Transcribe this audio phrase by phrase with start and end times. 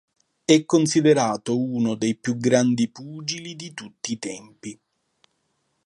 [0.45, 4.79] È considerato uno dei più grandi pugili di tutti i tempi.